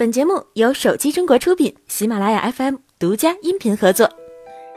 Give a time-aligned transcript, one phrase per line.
[0.00, 4.10] 本节目由手机中国出品，喜马拉雅 FM 独家音频合作。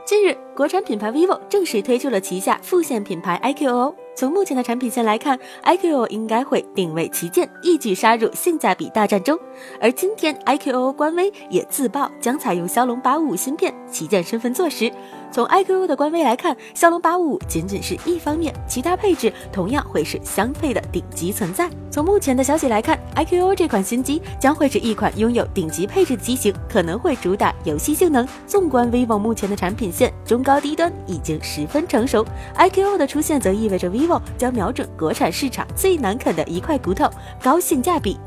[0.05, 3.96] 近日，国产品牌 vivo 正式推出了旗下副线品牌 iQOO。
[4.15, 9.38] 从目前的产品线来看，iQOO 应该会定位旗舰，一举杀入性价比大战中。
[9.82, 14.91] 而今天，iQOO 官微也自曝将采用骁龙八五五芯片，旗舰身份坐实。
[15.31, 21.68] 从 iQOO 的官微来看，骁龙八五五仅仅是一方面，其他配置同样会是相配的顶级存在。
[21.89, 28.27] 从目前的消息来看，iQOO 这款新机将会是一款拥有顶级配置的机型，可能会主打游戏性能。
[28.45, 32.23] 纵观 vivo 目前的产品线，中高低端已经十分成熟
[32.55, 34.02] ，iQOO 的出现则意味着 vivo
[34.38, 37.09] 将瞄准国产市场最难啃的一块骨头——
[37.41, 38.20] 高性价比。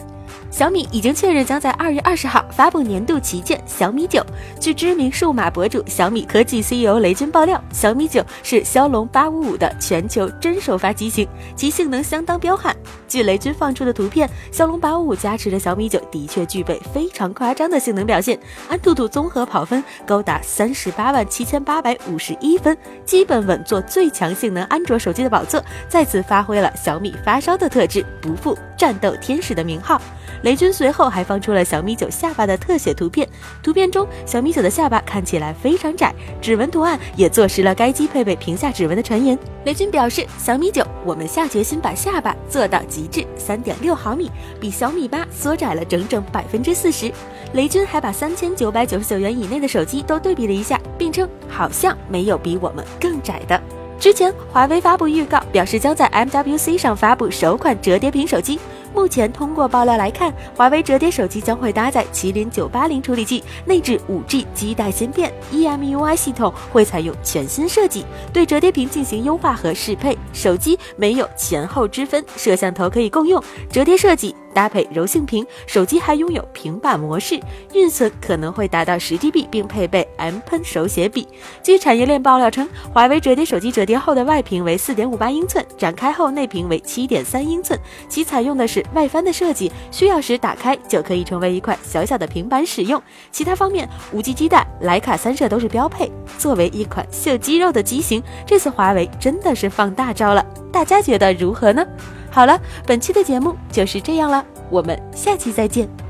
[0.51, 4.25] 小米已经确认将在二月二十号发布年度旗舰小米九。
[4.61, 12.75] 据知名数码博主小米科技 CEO 雷军爆料，小米九是骁龙八五五的全球真首发机型，其性能相当彪悍。
[13.07, 30.01] 据雷军放出的图片，骁龙八五五加持的小米九的确具备非常夸张的性能表现，安兔兔综合跑分高达三十八万七千八百五十一分，基本稳坐最强性能安卓手机的宝座，再次发挥了小米发烧的特质，不负战斗天使的名号。
[30.43, 33.27] 雷军随后还放出了小米九下巴的特写图片，
[33.63, 39.37] 图片中小米九的下巴看起来非常窄，指纹图案也坐实了该机配备屏下指纹的传言。
[39.65, 47.11] 雷军表示，小米九我们下决心把下巴做到极致，三点六毫米，比小米八缩窄了整整百分之四十。
[47.55, 53.61] 雷军还把三千九百九十九元以内的手机都对比了一下，并称好像没有比我们更窄的。
[53.99, 58.59] 之前华为发布预告表示将在 MWC 上发布首款折叠屏手机。
[58.95, 70.17] 目前通过爆料来看，华为折叠手机将会搭载麒麟九八零处理器，内置五 G 基带芯片，EMUI 系统会采用全新设计，对折叠屏进行优化和适配。
[70.33, 74.35] 手机没有前后之分，摄像头可以共用，折叠设计。
[74.57, 77.39] 搭配柔性屏，手机还拥有平板模式，
[77.75, 81.29] 运存可能会达到十 GB，并配备 M Pen 手写笔。
[81.63, 93.03] 据产业链爆料称，华为折叠手机折叠后的外屏为四点五八英寸，展开后内屏为七点三英寸，其采用的是外翻的设计，需要时打开就可以成为一块小小的平板使用。
[93.31, 96.11] 其他方面，五 G 基带、徕卡三摄都是标配。
[96.39, 100.43] 作为一款秀肌肉的机型，这次华为真的是放大招了，
[100.73, 101.87] 大家觉得如何呢？
[102.31, 106.06] 好了，本期的节目就是这样了，我们下期再见。